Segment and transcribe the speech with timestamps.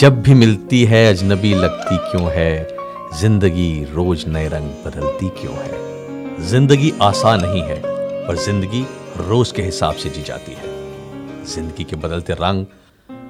[0.00, 2.76] जब भी मिलती है, अजनबी लगती क्यों है?
[3.20, 6.46] ज़िंदगी रोज नए रंग बदलती क्यों है?
[6.48, 7.80] ज़िंदगी आसान नहीं है,
[8.28, 8.84] पर ज़िंदगी
[9.18, 12.64] रोज के हिसाब से जी जाती है। ज़िंदगी के बदलते रंग,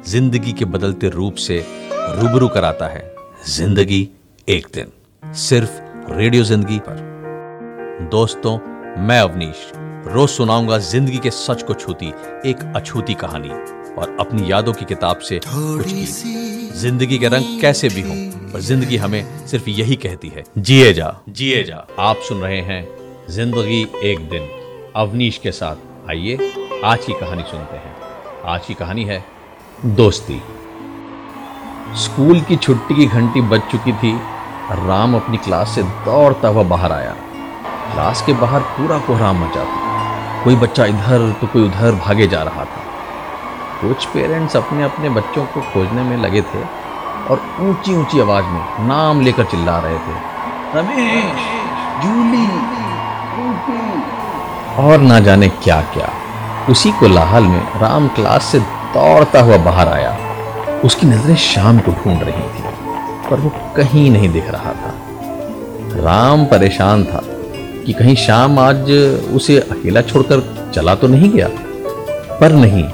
[0.07, 3.15] ज़िंदगी के बदलते रूप से रूबरू कराता है।
[3.49, 4.09] ज़िंदगी
[4.49, 4.93] एक दिन,
[5.23, 5.81] सिर्फ़
[6.13, 8.59] रेडियो ज़िंदगी पर। दोस्तों,
[8.99, 9.71] मैं अवनीश,
[10.07, 12.13] रोज सुनाऊँगा ज़िंदगी के सच को छूती
[12.47, 13.49] एक अछूती कहानी।
[13.99, 16.05] और अपनी यादों की किताब से कुछ की
[16.81, 18.17] ज़िंदगी के रंग कैसे भी हों
[18.53, 22.87] पर ज़िंदगी हमें सिर्फ़ यही कहती है। जिए जा जिए जा। आप सुन रहे हैं
[23.31, 24.49] ज़िंदगी एक दिन।
[24.97, 26.53] अवनीश के साथ आइए
[26.85, 27.95] आज की कहानी सुनते हैं।
[28.47, 29.25] आज की कहानी है
[29.97, 30.41] दोस्ती।
[32.03, 34.13] स्कूल की छुट्टी की घंटी बज चुकी थी।
[34.79, 37.15] राम अपनी क्लास से दौड़ता हुआ बाहर आया।
[37.93, 42.43] क्लास के बाहर पूरा कोहराम मचा था। कोई बच्चा इधर तो कोई उधर भागे जा
[42.43, 42.83] रहा था।
[43.81, 46.63] कुछ पेरेंट्स अपने अपने बच्चों को खोजने में लगे थे
[47.31, 50.15] और ऊँची ऊँची आवाज़ में नाम लेकर चिल्ला रहे थे।
[50.75, 51.43] रमेश,
[52.05, 52.47] जूली
[54.79, 56.09] और ना जाने क्या क्या
[56.71, 58.59] उसी को लाहल में राम क्लास से
[58.95, 60.17] दौड़ता हुआ बाहर आया।
[60.85, 62.63] उसकी नज़रें शाम को ढूंढ रही थी,
[63.31, 64.95] पर वो कहीं नहीं दिख रहा था।
[66.05, 67.23] राम परेशान था
[67.87, 68.91] कि कहीं शाम आज
[69.35, 70.43] उसे अकेला छोड़कर
[70.75, 71.49] चला तो नहीं गया।
[72.41, 72.85] पर नहीं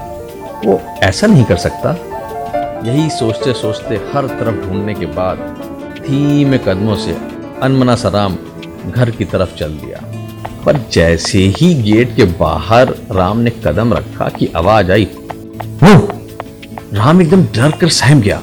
[0.65, 1.91] वो ऐसा नहीं कर सकता।
[2.85, 5.39] यही सोचते सोचते हर तरफ़ ढूँढने के बाद
[6.01, 7.17] धीमे कदमों से
[7.63, 8.37] अनमना सराम
[8.89, 10.01] घर की तरफ़ चल दिया।
[10.65, 15.05] पर जैसे ही गेट के बाहर राम ने कदम रखा कि आवाज़ आई
[15.83, 15.95] वो
[16.95, 18.43] राम एकदम डर कर सहम गया।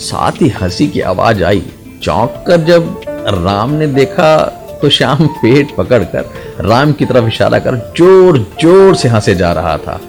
[0.00, 1.62] साथ ही हँसी की आवाज़ आई।
[2.02, 3.00] चौंक कर जब
[3.36, 4.36] राम ने देखा
[4.82, 6.30] तो श्याम पेट पकड़कर
[6.60, 10.00] राम की तरफ़ इशारा कर ज़ोर ज़ोर से हंसे जा रहा था।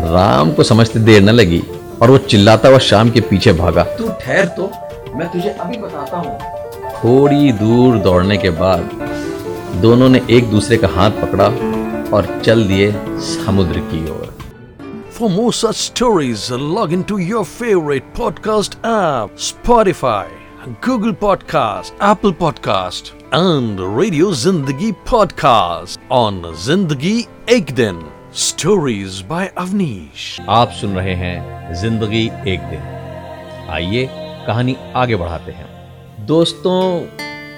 [0.00, 1.62] राम को समझते देर न लगी
[2.02, 4.70] और वो चिल्लाता हुआ शाम के पीछे भागा तू ठहर तो
[5.16, 6.38] मैं तुझे अभी बताता हूँ
[6.94, 8.90] थोड़ी दूर दौड़ने के बाद
[9.82, 11.46] दोनों ने एक दूसरे का हाथ पकड़ा
[12.16, 12.92] और चल दिए
[13.34, 14.32] समुद्र की ओर
[15.16, 20.26] For more such stories, log into your favorite podcast app Spotify,
[20.80, 27.16] Google Podcast, Apple Podcast, and Radio Zindagi Podcast on Zindagi
[27.48, 28.02] Ek Din.
[28.36, 30.40] Stories by Avnish.
[30.48, 34.08] आप सुन रहे हैं ज़िंदगी एक दिन। आइए
[34.46, 37.00] कहानी आगे बढ़ाते हैं। दोस्तों,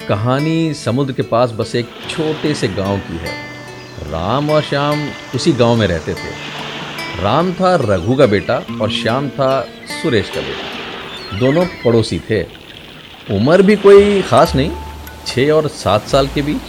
[0.07, 3.33] कहानी समुद्र के पास बस एक छोटे से गाँव की है।
[4.11, 6.31] राम और श्याम उसी गाँव में रहते थे।
[7.23, 9.61] राम था रघु का बेटा और श्याम था
[10.01, 12.43] सुरेश का बेटा। दोनों पड़ोसी थे।
[13.31, 14.71] उम्र भी कोई खास नहीं
[15.27, 16.61] छः और सात साल के बीच।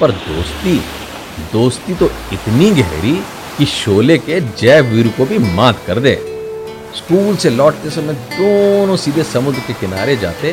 [0.00, 0.80] पर दोस्ती
[1.52, 3.16] दोस्ती तो इतनी गहरी
[3.58, 6.14] कि शोले के जय वीर को भी मात कर दे।
[6.96, 10.52] स्कूल से लौटते समय दोनों सीधे समुद्र के किनारे जाते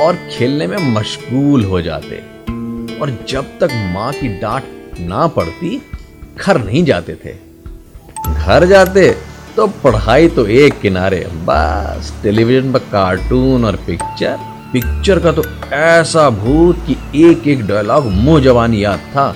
[0.00, 2.16] और खेलने में मशगूल हो जाते।
[2.98, 5.80] और जब तक माँ की डांट ना पड़ती,
[6.38, 7.32] घर नहीं जाते थे।
[8.34, 9.10] घर जाते
[9.56, 14.36] तो पढ़ाई तो एक किनारे, बस टेलीविज़न पर कार्टून और पिक्चर।
[14.72, 15.42] पिक्चर का तो
[15.74, 19.34] ऐसा भूत कि एक एक डायलॉग मुँह जवानी याद था।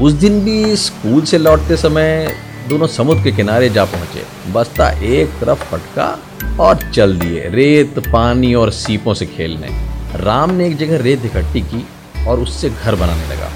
[0.00, 2.34] उस दिन भी स्कूल से लौटते समय
[2.68, 6.18] दोनों समुद्र के किनारे जा पहुँचे। बस्ता एक तरफ़ फटका
[6.60, 9.68] और चल दिए रेत, पानी और सीपों से खेलने।
[10.14, 11.84] राम ने एक जगह रेत इकट्ठी की
[12.28, 13.50] और उससे घर बनाने लगा।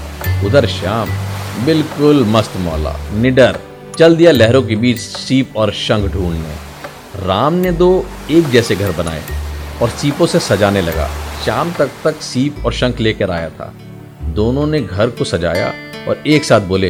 [0.47, 1.09] उधर श्याम
[1.65, 3.59] बिल्कुल मस्त मौला, निडर,
[3.97, 6.55] चल दिया लहरों के बीच सीप और शंख ढूँढने।
[7.27, 9.21] राम ने दो एक जैसे घर बनाए
[9.81, 11.07] और सीपों से सजाने लगा।
[11.45, 13.73] शाम तक तक सीप और शंख लेकर आया था।
[14.23, 15.73] दोनों ने घर को सजाया
[16.07, 16.89] और एक साथ बोले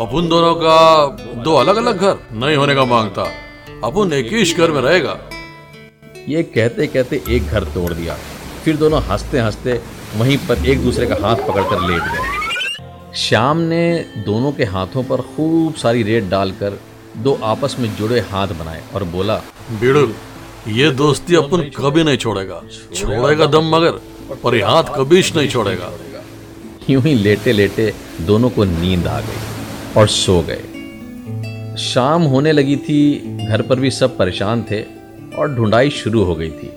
[0.00, 1.06] अपन दोनों का
[1.44, 3.22] दो अलग अलग घर नहीं होने का माँगता।
[3.84, 5.18] अपन एक ही घर में रहेगा।
[6.28, 8.16] ये कहते कहते एक घर तोड़ दिया।
[8.64, 9.80] फिर दोनों हँसते हँसते
[10.16, 13.82] वहीं पर एक दूसरे का हाथ पकड़कर लेट गए। श्याम ने
[14.26, 16.78] दोनों के हाथों पर खूब सारी रेत डालकर
[17.16, 19.36] दो आपस में जुड़े हाथ बनाए और बोला
[19.80, 20.14] बिड़ुल
[20.68, 22.62] ये दोस्ती अपन कभी नहीं छोड़ेगा।
[22.94, 24.00] छोड़ेगा दम मगर
[24.44, 25.90] पर हाथ कभी नहीं छोड़ेगा।
[26.90, 32.76] यूँ ही लेटे लेटे दोनों को नींद आ गई और सो गए। शाम होने लगी
[32.76, 34.80] थी, घर पर भी सब परेशान थे
[35.38, 36.70] और ढूंढाई शुरू हो गई थी।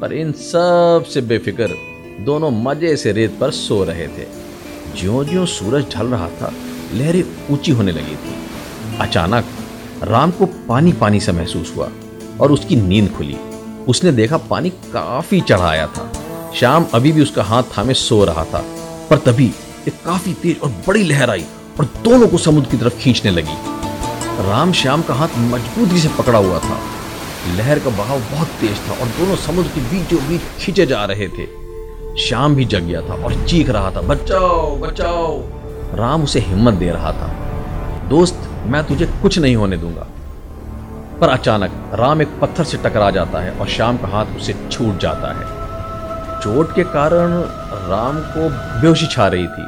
[0.00, 1.74] पर इन सबसे बेफिक्र
[2.20, 4.26] दोनों मज़े से रेत पर सो रहे थे।
[5.00, 6.52] ज्यो ज्यो सूरज ढल रहा था,
[6.94, 8.34] लहरें ऊँची होने लगी थी।
[9.00, 9.44] अचानक
[10.02, 11.90] राम को पानी पानी सा महसूस हुआ
[12.40, 13.36] और उसकी नींद खुली।
[13.88, 16.12] उसने देखा पानी काफ़ी चढ़ाया था।
[16.54, 18.64] शाम अभी भी उसका हाथ थामे सो रहा था।
[19.10, 19.52] पर तभी
[19.88, 21.44] एक काफ़ी तेज और बड़ी लहर आई
[21.78, 23.56] और दोनों को समुद्र की तरफ़ खींचने लगी।
[24.48, 26.80] राम श्याम का हाथ मजबूती से पकड़ा हुआ था।
[27.56, 31.28] लहर का बहाव बहुत तेज था और दोनों समुद्र के बीचों बीच खींचे जा रहे
[31.28, 31.46] थे।
[32.18, 35.42] शाम भी जग गया था और चीख रहा था, बचाओ बचाओ।
[35.94, 37.28] राम उसे हिम्मत दे रहा था।
[38.08, 40.06] दोस्त, मैं तुझे कुछ नहीं होने दूँगा।
[41.20, 44.98] पर अचानक राम एक पत्थर से टकरा जाता है और शाम का हाथ उसे छूट
[44.98, 45.55] जाता है।
[46.42, 47.32] चोट के कारण
[47.88, 48.48] राम को
[48.80, 49.64] बेहोशी छा रही थी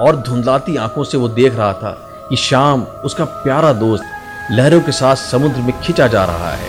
[0.00, 1.90] और धुंधलाती आँखों से वो देख रहा था
[2.28, 4.04] कि शाम उसका प्यारा दोस्त,
[4.50, 6.68] लहरों के साथ समुद्र में खिंचा जा रहा है।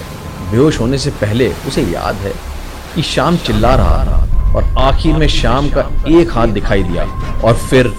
[0.52, 2.34] बेहोश होने से पहले उसे याद है
[2.96, 7.04] कि शाम चिल्ला रहा था और आखिर में शाम का एक हाथ दिखाई दिया
[7.42, 7.92] और फिर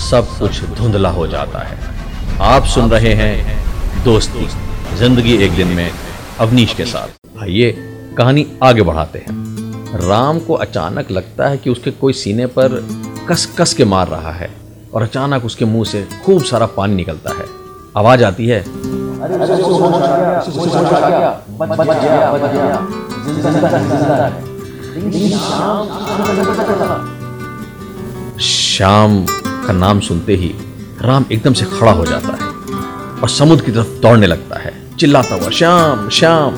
[0.00, 1.78] सब कुछ धुंधला हो जाता है।
[2.42, 4.48] आप सुन रहे हैं दोस्ती,
[4.96, 5.90] ज़िंदगी एक दिन में
[6.40, 7.70] अवनीश के साथ। आइए,
[8.18, 9.45] कहानी आगे बढ़ाते हैं।
[9.96, 12.88] राम को अचानक लगता है कि उसके कोई सीने पर
[13.28, 14.50] कस कस के मार रहा है
[14.94, 17.44] और अचानक उसके मुँह से खूब सारा पानी निकलता है।
[17.96, 18.64] आवाज़ आती है।
[28.40, 29.26] श्याम
[29.66, 30.54] का नाम सुनते ही
[31.02, 32.50] राम एकदम से खड़ा हो जाता है
[33.22, 36.56] और समुद्र की तरफ़ दौड़ने लगता है। चिल्लाता हुआ, श्याम श्याम।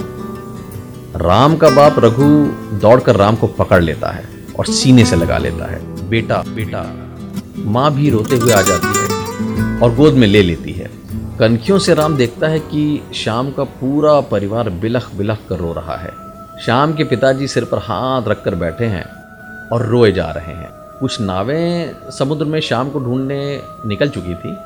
[1.19, 2.25] राम का बाप रघु
[2.79, 4.25] दौड़कर राम को पकड़ लेता है
[4.59, 6.83] और सीने से लगा लेता है। बेटा बेटा,
[7.59, 10.91] माँ भी रोते हुए आ जाती है और गोद में ले लेती है।
[11.39, 15.97] कनखियों से राम देखता है कि शाम का पूरा परिवार बिलख बिलख कर रो रहा
[15.97, 16.11] है।
[16.67, 19.05] शाम के पिताजी सिर पर हाथ रख कर बैठे हैं
[19.69, 20.71] और रोए जा रहे हैं।
[21.01, 24.57] कुछ नावें समुद्र में शाम को ढूँढने निकल चुकी थी।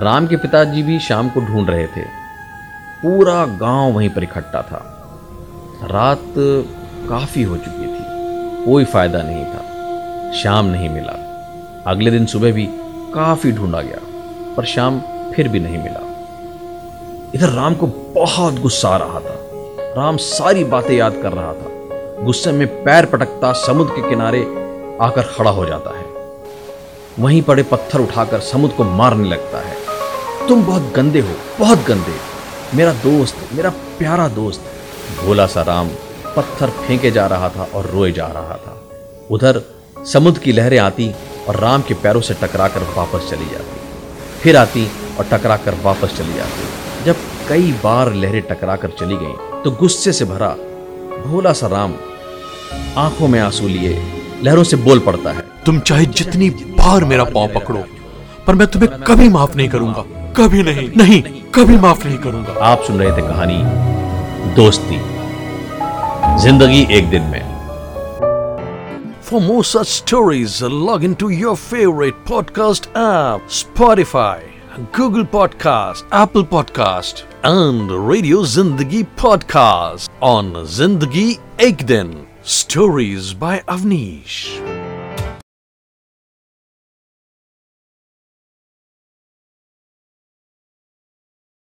[0.00, 2.04] राम के पिताजी भी शाम को ढूंढ रहे थे।
[3.02, 4.98] पूरा गाँव वहीं पर इकट्ठा था।
[5.82, 6.34] रात
[7.08, 8.02] काफ़ी हो चुकी थी।
[8.64, 11.12] कोई फ़ायदा नहीं था। शाम नहीं मिला।
[11.86, 12.68] अगले दिन सुबह भी
[13.14, 13.98] काफ़ी ढूंढा गया,
[14.56, 15.00] पर शाम
[15.34, 16.00] फिर भी नहीं मिला।
[17.34, 19.38] इधर राम को बहुत गुस्सा आ रहा था।
[19.96, 24.42] राम सारी बातें याद कर रहा था। गुस्से में पैर पटकता समुद्र के किनारे
[25.00, 26.04] आकर खड़ा हो जाता है।
[27.18, 29.76] वहीं पड़े पत्थर उठाकर समुद्र को मारने लगता है।
[30.48, 32.14] तुम बहुत गंदे हो, बहुत गंदे।
[32.74, 34.62] मेरा दोस्त, मेरा प्यारा दोस्त
[35.22, 35.88] भोला सा राम
[36.36, 38.78] पत्थर फेंके जा रहा था और रोए जा रहा था।
[39.30, 39.60] उधर
[40.12, 41.10] समुद्र की लहरें आती
[41.48, 43.80] और राम के पैरों से टकराकर वापस चली जाती।
[44.40, 44.86] फिर आती
[45.18, 47.16] और टकरा कर वापस चली जाती। जब
[47.48, 50.48] कई बार लहरें टकरा कर चली गईं तो गुस्से से भरा
[51.26, 51.94] भोला सा राम
[52.96, 54.02] आँखों में आँसू लिए
[54.44, 57.84] लहरों से बोल पड़ता है तुम चाहे जितनी बार मेरा पाँव पकड़ो
[58.46, 60.04] पर मैं तुम्हें कभी माफ़ नहीं करूँगा।
[60.36, 61.22] कभी नहीं नहीं
[61.54, 63.91] कभी माफ़ नहीं करूँगा। आप सुन रहे थे कहानी
[64.56, 64.98] दोस्ती
[66.42, 67.50] ज़िंदगी एक दिन में
[69.22, 74.42] For more such stories, log into your favorite podcast app, Spotify,
[74.92, 82.26] Google Podcast, Apple Podcast, and Radio Zindagi Podcast on Zindagi Ek Din.
[82.42, 84.71] Stories by Avnish.